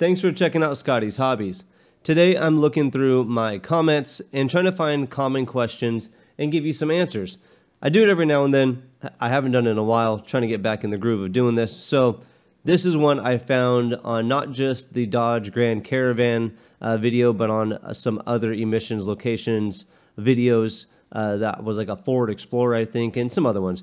Thanks 0.00 0.22
for 0.22 0.32
checking 0.32 0.62
out 0.62 0.78
Scotty's 0.78 1.18
Hobbies. 1.18 1.62
Today 2.02 2.34
I'm 2.34 2.58
looking 2.58 2.90
through 2.90 3.24
my 3.24 3.58
comments 3.58 4.22
and 4.32 4.48
trying 4.48 4.64
to 4.64 4.72
find 4.72 5.10
common 5.10 5.44
questions 5.44 6.08
and 6.38 6.50
give 6.50 6.64
you 6.64 6.72
some 6.72 6.90
answers. 6.90 7.36
I 7.82 7.90
do 7.90 8.02
it 8.02 8.08
every 8.08 8.24
now 8.24 8.46
and 8.46 8.54
then. 8.54 8.82
I 9.20 9.28
haven't 9.28 9.52
done 9.52 9.66
it 9.66 9.72
in 9.72 9.76
a 9.76 9.84
while, 9.84 10.18
trying 10.18 10.40
to 10.40 10.48
get 10.48 10.62
back 10.62 10.84
in 10.84 10.90
the 10.90 10.96
groove 10.96 11.22
of 11.22 11.34
doing 11.34 11.54
this. 11.54 11.76
So, 11.76 12.22
this 12.64 12.86
is 12.86 12.96
one 12.96 13.20
I 13.20 13.36
found 13.36 13.94
on 13.96 14.26
not 14.26 14.52
just 14.52 14.94
the 14.94 15.04
Dodge 15.04 15.52
Grand 15.52 15.84
Caravan 15.84 16.56
uh, 16.80 16.96
video, 16.96 17.34
but 17.34 17.50
on 17.50 17.74
uh, 17.74 17.92
some 17.92 18.22
other 18.26 18.54
emissions 18.54 19.06
locations 19.06 19.84
videos. 20.18 20.86
Uh, 21.12 21.36
that 21.36 21.62
was 21.62 21.76
like 21.76 21.88
a 21.88 21.96
Ford 21.96 22.30
Explorer, 22.30 22.74
I 22.74 22.86
think, 22.86 23.18
and 23.18 23.30
some 23.30 23.44
other 23.44 23.60
ones. 23.60 23.82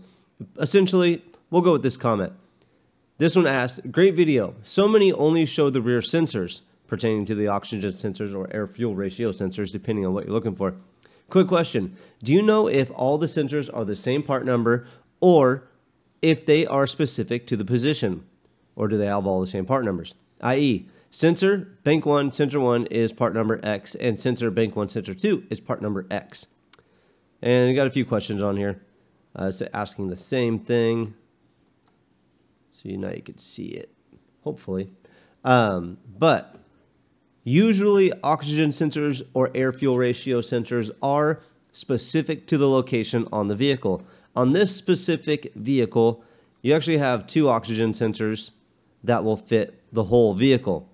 Essentially, 0.59 1.23
we'll 1.51 1.61
go 1.61 1.73
with 1.73 1.83
this 1.83 1.95
comment. 1.95 2.33
This 3.19 3.35
one 3.35 3.47
asks, 3.47 3.79
great 3.89 4.13
video. 4.13 4.53
So 4.61 4.87
many 4.87 5.11
only 5.11 5.45
show 5.45 5.71
the 5.71 5.81
rear 5.81 6.01
sensors 6.01 6.61
pertaining 6.85 7.25
to 7.25 7.35
the 7.35 7.47
oxygen 7.47 7.91
sensors 7.91 8.35
or 8.35 8.47
air 8.53 8.67
fuel 8.67 8.95
ratio 8.95 9.31
sensors, 9.31 9.71
depending 9.71 10.05
on 10.05 10.13
what 10.13 10.25
you're 10.25 10.33
looking 10.33 10.55
for. 10.55 10.75
Quick 11.29 11.47
question 11.47 11.97
Do 12.21 12.31
you 12.31 12.43
know 12.43 12.67
if 12.67 12.91
all 12.91 13.17
the 13.17 13.25
sensors 13.25 13.69
are 13.73 13.85
the 13.85 13.95
same 13.95 14.21
part 14.21 14.45
number 14.45 14.87
or 15.19 15.67
if 16.21 16.45
they 16.45 16.67
are 16.67 16.85
specific 16.85 17.47
to 17.47 17.57
the 17.57 17.65
position? 17.65 18.23
Or 18.75 18.87
do 18.87 18.97
they 18.97 19.07
have 19.07 19.25
all 19.25 19.41
the 19.41 19.47
same 19.47 19.65
part 19.65 19.83
numbers? 19.83 20.13
I.e., 20.39 20.87
sensor 21.09 21.57
bank 21.83 22.05
1, 22.05 22.31
sensor 22.31 22.59
1 22.59 22.85
is 22.87 23.11
part 23.11 23.33
number 23.33 23.59
X, 23.63 23.95
and 23.95 24.19
sensor 24.19 24.51
bank 24.51 24.75
1, 24.75 24.89
sensor 24.89 25.15
2 25.15 25.47
is 25.49 25.59
part 25.59 25.81
number 25.81 26.05
X. 26.11 26.45
And 27.41 27.67
you 27.67 27.75
got 27.75 27.87
a 27.87 27.91
few 27.91 28.05
questions 28.05 28.43
on 28.43 28.57
here 28.57 28.79
uh, 29.35 29.51
asking 29.73 30.09
the 30.09 30.15
same 30.15 30.59
thing. 30.59 31.15
So 32.77 32.89
you 32.89 32.97
now 32.97 33.09
you 33.09 33.23
can 33.23 33.39
see 33.39 33.69
it, 33.69 33.91
hopefully. 34.43 34.91
Um, 35.43 35.97
but 36.19 36.55
usually 37.43 38.13
oxygen 38.21 38.69
sensors 38.69 39.23
or 39.33 39.49
air 39.55 39.73
fuel 39.73 39.97
ratio 39.97 40.41
sensors 40.41 40.91
are 41.01 41.39
specific 41.71 42.45
to 42.47 42.57
the 42.57 42.69
location 42.69 43.27
on 43.31 43.47
the 43.47 43.55
vehicle. 43.55 44.03
On 44.35 44.51
this 44.51 44.75
specific 44.75 45.51
vehicle, 45.55 46.23
you 46.61 46.75
actually 46.75 46.99
have 46.99 47.25
two 47.25 47.49
oxygen 47.49 47.93
sensors 47.93 48.51
that 49.03 49.23
will 49.23 49.37
fit 49.37 49.81
the 49.91 50.03
whole 50.03 50.35
vehicle. 50.35 50.87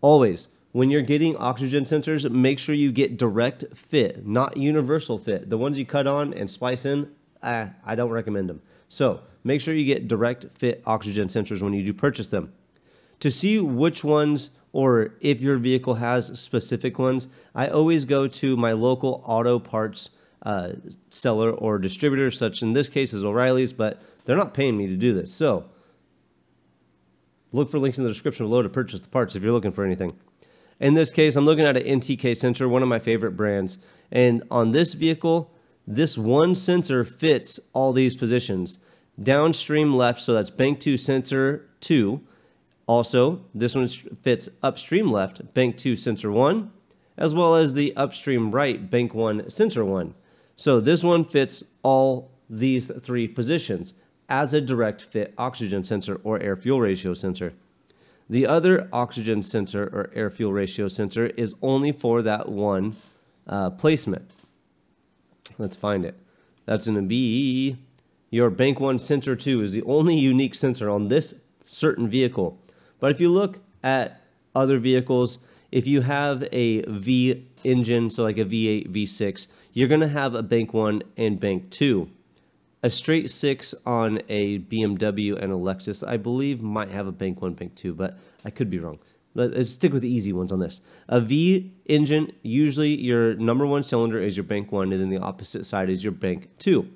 Always, 0.00 0.48
when 0.72 0.90
you're 0.90 1.02
getting 1.02 1.36
oxygen 1.36 1.84
sensors, 1.84 2.28
make 2.28 2.58
sure 2.58 2.74
you 2.74 2.90
get 2.90 3.16
direct 3.16 3.64
fit, 3.76 4.26
not 4.26 4.56
universal 4.56 5.18
fit. 5.18 5.50
The 5.50 5.58
ones 5.58 5.78
you 5.78 5.86
cut 5.86 6.08
on 6.08 6.34
and 6.34 6.50
splice 6.50 6.84
in, 6.84 7.12
ah, 7.42 7.70
I 7.84 7.94
don't 7.94 8.10
recommend 8.10 8.48
them. 8.48 8.62
So 8.88 9.20
make 9.44 9.60
sure 9.60 9.74
you 9.74 9.84
get 9.84 10.08
direct 10.08 10.46
fit 10.56 10.82
oxygen 10.86 11.28
sensors 11.28 11.62
when 11.62 11.72
you 11.72 11.84
do 11.84 11.92
purchase 11.92 12.28
them. 12.28 12.52
To 13.20 13.30
see 13.30 13.58
which 13.58 14.04
ones 14.04 14.50
or 14.72 15.14
if 15.20 15.40
your 15.40 15.56
vehicle 15.56 15.94
has 15.94 16.38
specific 16.38 16.98
ones, 16.98 17.28
I 17.54 17.68
always 17.68 18.04
go 18.04 18.28
to 18.28 18.56
my 18.56 18.72
local 18.72 19.22
auto 19.26 19.58
parts 19.58 20.10
uh, 20.42 20.72
seller 21.10 21.50
or 21.50 21.78
distributor, 21.78 22.30
such 22.30 22.62
in 22.62 22.72
this 22.72 22.88
case 22.88 23.12
is 23.12 23.24
O'Reilly's, 23.24 23.72
but 23.72 24.00
they're 24.24 24.36
not 24.36 24.54
paying 24.54 24.76
me 24.76 24.86
to 24.86 24.96
do 24.96 25.14
this. 25.14 25.32
So 25.32 25.64
look 27.52 27.70
for 27.70 27.78
links 27.78 27.98
in 27.98 28.04
the 28.04 28.10
description 28.10 28.46
below 28.46 28.62
to 28.62 28.68
purchase 28.68 29.00
the 29.00 29.08
parts 29.08 29.34
if 29.34 29.42
you're 29.42 29.52
looking 29.52 29.72
for 29.72 29.84
anything. 29.84 30.16
In 30.80 30.94
this 30.94 31.10
case, 31.10 31.34
I'm 31.34 31.44
looking 31.44 31.64
at 31.64 31.76
an 31.76 31.82
NTK 31.82 32.36
sensor, 32.36 32.68
one 32.68 32.82
of 32.82 32.88
my 32.88 33.00
favorite 33.00 33.32
brands. 33.32 33.78
And 34.12 34.44
on 34.50 34.70
this 34.70 34.94
vehicle, 34.94 35.52
this 35.90 36.18
one 36.18 36.54
sensor 36.54 37.02
fits 37.02 37.58
all 37.72 37.94
these 37.94 38.14
positions 38.14 38.78
downstream 39.20 39.94
left, 39.94 40.20
so 40.20 40.34
that's 40.34 40.50
bank 40.50 40.80
2 40.80 40.98
sensor 40.98 41.66
2. 41.80 42.20
Also, 42.86 43.40
this 43.54 43.74
one 43.74 43.88
fits 43.88 44.50
upstream 44.62 45.10
left, 45.10 45.54
bank 45.54 45.78
2 45.78 45.96
sensor 45.96 46.30
1, 46.30 46.70
as 47.16 47.34
well 47.34 47.54
as 47.54 47.72
the 47.72 47.96
upstream 47.96 48.50
right, 48.50 48.90
bank 48.90 49.14
1 49.14 49.48
sensor 49.48 49.82
1. 49.82 50.14
So 50.56 50.78
this 50.78 51.02
one 51.02 51.24
fits 51.24 51.64
all 51.82 52.32
these 52.50 52.90
three 53.02 53.26
positions 53.26 53.94
as 54.28 54.52
a 54.52 54.60
direct 54.60 55.00
fit 55.00 55.32
oxygen 55.38 55.84
sensor 55.84 56.20
or 56.22 56.38
air 56.38 56.56
fuel 56.56 56.82
ratio 56.82 57.14
sensor. 57.14 57.54
The 58.28 58.46
other 58.46 58.88
oxygen 58.92 59.42
sensor 59.42 59.84
or 59.84 60.10
air 60.14 60.28
fuel 60.28 60.52
ratio 60.52 60.88
sensor 60.88 61.28
is 61.28 61.54
only 61.62 61.92
for 61.92 62.20
that 62.22 62.48
one 62.50 62.96
uh, 63.46 63.70
placement. 63.70 64.30
Let's 65.58 65.76
find 65.76 66.04
it. 66.04 66.18
That's 66.64 66.86
going 66.86 66.96
to 66.96 67.02
be 67.02 67.76
your 68.30 68.50
Bank 68.50 68.78
One 68.78 68.98
Sensor 68.98 69.34
2 69.34 69.62
is 69.62 69.72
the 69.72 69.82
only 69.82 70.16
unique 70.16 70.54
sensor 70.54 70.88
on 70.88 71.08
this 71.08 71.34
certain 71.64 72.08
vehicle. 72.08 72.58
But 73.00 73.10
if 73.10 73.20
you 73.20 73.30
look 73.30 73.60
at 73.82 74.22
other 74.54 74.78
vehicles, 74.78 75.38
if 75.72 75.86
you 75.86 76.02
have 76.02 76.42
a 76.52 76.82
V 76.82 77.46
engine, 77.64 78.10
so 78.10 78.22
like 78.22 78.38
a 78.38 78.44
V8, 78.44 78.90
V6, 78.90 79.48
you're 79.72 79.88
going 79.88 80.00
to 80.00 80.08
have 80.08 80.34
a 80.34 80.42
Bank 80.42 80.72
1 80.74 81.02
and 81.16 81.40
Bank 81.40 81.70
2. 81.70 82.08
A 82.82 82.90
straight 82.90 83.28
6 83.28 83.74
on 83.86 84.20
a 84.28 84.60
BMW 84.60 85.42
and 85.42 85.52
a 85.52 85.56
Lexus, 85.56 86.06
I 86.06 86.16
believe, 86.16 86.60
might 86.60 86.90
have 86.90 87.06
a 87.06 87.12
Bank 87.12 87.42
1, 87.42 87.54
Bank 87.54 87.74
2, 87.74 87.94
but 87.94 88.18
I 88.44 88.50
could 88.50 88.70
be 88.70 88.78
wrong. 88.78 88.98
Let's 89.38 89.72
stick 89.72 89.92
with 89.92 90.02
the 90.02 90.08
easy 90.08 90.32
ones 90.32 90.52
on 90.52 90.58
this. 90.58 90.80
A 91.08 91.20
V 91.20 91.72
engine, 91.86 92.32
usually 92.42 92.94
your 92.94 93.34
number 93.34 93.66
one 93.66 93.82
cylinder 93.82 94.20
is 94.20 94.36
your 94.36 94.44
Bank 94.44 94.72
1, 94.72 94.92
and 94.92 95.00
then 95.00 95.10
the 95.10 95.18
opposite 95.18 95.64
side 95.64 95.88
is 95.90 96.02
your 96.02 96.12
Bank 96.12 96.48
2 96.58 96.88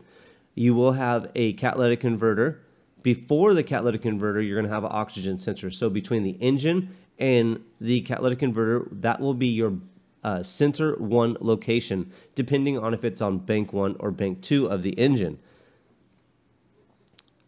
you 0.54 0.74
will 0.74 0.92
have 0.92 1.30
a 1.34 1.54
catalytic 1.54 2.00
converter. 2.00 2.60
Before 3.02 3.54
the 3.54 3.62
catalytic 3.62 4.02
converter, 4.02 4.40
you're 4.40 4.56
going 4.56 4.68
to 4.68 4.74
have 4.74 4.84
an 4.84 4.90
oxygen 4.92 5.38
sensor. 5.38 5.70
So 5.70 5.88
between 5.88 6.22
the 6.22 6.36
engine 6.40 6.94
and 7.18 7.62
the 7.80 8.00
catalytic 8.02 8.38
converter, 8.38 8.86
that 8.92 9.20
will 9.20 9.34
be 9.34 9.48
your 9.48 9.74
uh, 10.22 10.42
sensor 10.42 10.94
one 10.96 11.36
location, 11.40 12.12
depending 12.34 12.78
on 12.78 12.94
if 12.94 13.04
it's 13.04 13.20
on 13.20 13.38
bank 13.38 13.72
one 13.72 13.96
or 13.98 14.10
bank 14.10 14.40
two 14.40 14.66
of 14.66 14.82
the 14.82 14.90
engine. 14.90 15.38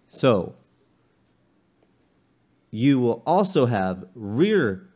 So 0.08 0.54
you 2.74 2.98
will 2.98 3.22
also 3.24 3.66
have 3.66 4.04
rear 4.16 4.88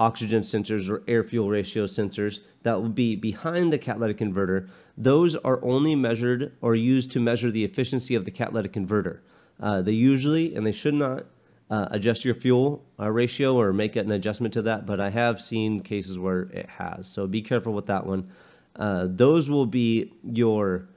oxygen 0.00 0.42
sensors 0.42 0.90
or 0.90 1.04
air 1.06 1.22
fuel 1.22 1.48
ratio 1.48 1.86
sensors 1.86 2.40
that 2.64 2.72
will 2.72 2.88
be 2.88 3.14
behind 3.14 3.72
the 3.72 3.78
catalytic 3.78 4.18
converter. 4.18 4.68
Those 4.98 5.36
are 5.36 5.64
only 5.64 5.94
measured 5.94 6.52
or 6.60 6.74
used 6.74 7.12
to 7.12 7.20
measure 7.20 7.52
the 7.52 7.64
efficiency 7.64 8.16
of 8.16 8.24
the 8.24 8.32
catalytic 8.32 8.72
converter. 8.72 9.22
Uh, 9.60 9.80
they 9.80 9.92
usually, 9.92 10.56
and 10.56 10.66
they 10.66 10.72
should 10.72 10.94
not, 10.94 11.24
uh, 11.70 11.86
adjust 11.92 12.24
your 12.24 12.34
fuel 12.34 12.84
uh, 12.98 13.08
ratio 13.08 13.54
or 13.54 13.72
make 13.72 13.94
an 13.94 14.10
adjustment 14.10 14.52
to 14.54 14.62
that, 14.62 14.84
but 14.84 14.98
I 14.98 15.10
have 15.10 15.40
seen 15.40 15.82
cases 15.82 16.18
where 16.18 16.42
it 16.52 16.68
has. 16.68 17.06
So 17.06 17.28
be 17.28 17.42
careful 17.42 17.74
with 17.74 17.86
that 17.86 18.04
one. 18.04 18.28
Uh, 18.74 19.06
those 19.08 19.48
will 19.48 19.66
be 19.66 20.12
your 20.24 20.88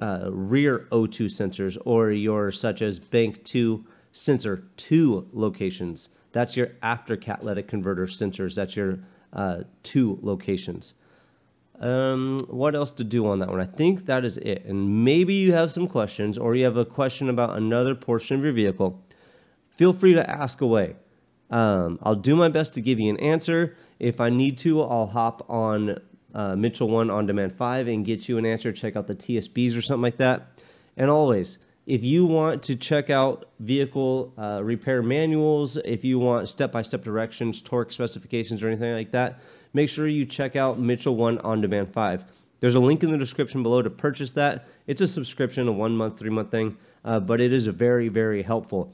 uh, 0.00 0.28
rear 0.28 0.88
O2 0.90 1.26
sensors 1.26 1.78
or 1.84 2.10
your 2.10 2.50
such 2.50 2.82
as 2.82 2.98
bank 2.98 3.44
2 3.44 3.84
sensor 4.16 4.64
2 4.76 5.28
locations. 5.32 6.08
That's 6.32 6.56
your 6.56 6.70
after 6.82 7.16
catalytic 7.16 7.68
converter 7.68 8.06
sensors. 8.06 8.54
That's 8.54 8.76
your 8.76 8.98
uh, 9.32 9.62
two 9.82 10.18
locations. 10.22 10.94
Um, 11.80 12.38
what 12.48 12.74
else 12.74 12.90
to 12.92 13.04
do 13.04 13.26
on 13.26 13.38
that 13.40 13.48
one? 13.48 13.60
I 13.60 13.64
think 13.64 14.06
that 14.06 14.24
is 14.24 14.38
it. 14.38 14.64
And 14.64 15.04
maybe 15.04 15.34
you 15.34 15.52
have 15.52 15.70
some 15.70 15.86
questions 15.86 16.38
or 16.38 16.54
you 16.54 16.64
have 16.64 16.76
a 16.76 16.84
question 16.84 17.28
about 17.28 17.56
another 17.56 17.94
portion 17.94 18.36
of 18.36 18.44
your 18.44 18.52
vehicle. 18.52 19.02
Feel 19.70 19.92
free 19.92 20.14
to 20.14 20.30
ask 20.30 20.62
away. 20.62 20.96
Um, 21.50 21.98
I'll 22.02 22.14
do 22.14 22.34
my 22.34 22.48
best 22.48 22.74
to 22.74 22.80
give 22.80 22.98
you 22.98 23.10
an 23.10 23.20
answer. 23.20 23.76
If 23.98 24.20
I 24.20 24.30
need 24.30 24.58
to, 24.58 24.82
I'll 24.82 25.06
hop 25.06 25.48
on 25.50 26.00
uh, 26.34 26.56
Mitchell 26.56 26.88
One 26.88 27.10
on 27.10 27.26
Demand 27.26 27.54
5 27.54 27.88
and 27.88 28.04
get 28.04 28.28
you 28.28 28.38
an 28.38 28.46
answer. 28.46 28.72
Check 28.72 28.96
out 28.96 29.06
the 29.06 29.14
TSBs 29.14 29.76
or 29.76 29.82
something 29.82 30.02
like 30.02 30.16
that. 30.16 30.48
And 30.96 31.10
always, 31.10 31.58
if 31.86 32.02
you 32.02 32.26
want 32.26 32.64
to 32.64 32.74
check 32.74 33.10
out 33.10 33.48
vehicle 33.60 34.34
uh, 34.36 34.60
repair 34.62 35.02
manuals, 35.02 35.76
if 35.84 36.04
you 36.04 36.18
want 36.18 36.48
step 36.48 36.72
by 36.72 36.82
step 36.82 37.04
directions, 37.04 37.62
torque 37.62 37.92
specifications, 37.92 38.62
or 38.62 38.66
anything 38.66 38.92
like 38.92 39.12
that, 39.12 39.40
make 39.72 39.88
sure 39.88 40.08
you 40.08 40.26
check 40.26 40.56
out 40.56 40.80
Mitchell 40.80 41.14
One 41.14 41.38
On 41.38 41.60
Demand 41.60 41.92
5. 41.92 42.24
There's 42.58 42.74
a 42.74 42.80
link 42.80 43.04
in 43.04 43.12
the 43.12 43.18
description 43.18 43.62
below 43.62 43.82
to 43.82 43.90
purchase 43.90 44.32
that. 44.32 44.66
It's 44.88 45.00
a 45.00 45.06
subscription, 45.06 45.68
a 45.68 45.72
one 45.72 45.96
month, 45.96 46.18
three 46.18 46.30
month 46.30 46.50
thing, 46.50 46.76
uh, 47.04 47.20
but 47.20 47.40
it 47.40 47.52
is 47.52 47.66
very, 47.66 48.08
very 48.08 48.42
helpful. 48.42 48.92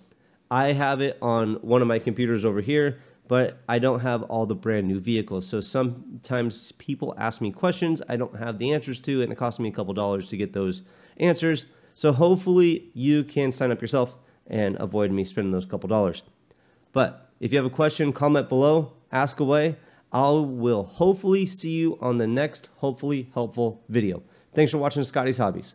I 0.50 0.72
have 0.72 1.00
it 1.00 1.16
on 1.22 1.54
one 1.62 1.80
of 1.80 1.88
my 1.88 1.98
computers 1.98 2.44
over 2.44 2.60
here, 2.60 2.98
but 3.26 3.62
I 3.70 3.78
don't 3.78 4.00
have 4.00 4.24
all 4.24 4.44
the 4.44 4.54
brand 4.54 4.86
new 4.86 5.00
vehicles. 5.00 5.46
So 5.46 5.62
sometimes 5.62 6.72
people 6.72 7.14
ask 7.16 7.40
me 7.40 7.52
questions 7.52 8.02
I 8.06 8.16
don't 8.16 8.36
have 8.36 8.58
the 8.58 8.72
answers 8.72 9.00
to, 9.00 9.22
and 9.22 9.32
it 9.32 9.36
costs 9.36 9.60
me 9.60 9.70
a 9.70 9.72
couple 9.72 9.94
dollars 9.94 10.28
to 10.28 10.36
get 10.36 10.52
those 10.52 10.82
answers. 11.16 11.64
So 11.94 12.12
hopefully 12.12 12.90
you 12.94 13.24
can 13.24 13.52
sign 13.52 13.70
up 13.70 13.80
yourself 13.80 14.16
and 14.46 14.76
avoid 14.80 15.10
me 15.10 15.24
spending 15.24 15.52
those 15.52 15.66
couple 15.66 15.88
dollars. 15.88 16.22
But 16.92 17.30
if 17.40 17.52
you 17.52 17.58
have 17.58 17.66
a 17.66 17.70
question, 17.70 18.12
comment 18.12 18.48
below, 18.48 18.92
ask 19.10 19.40
away. 19.40 19.76
I 20.12 20.30
will 20.30 20.84
hopefully 20.84 21.46
see 21.46 21.70
you 21.70 21.98
on 22.00 22.18
the 22.18 22.26
next 22.26 22.68
hopefully 22.76 23.30
helpful 23.32 23.82
video. 23.88 24.22
Thanks 24.54 24.70
for 24.70 24.78
watching 24.78 25.04
Scotty's 25.04 25.38
Hobbies. 25.38 25.74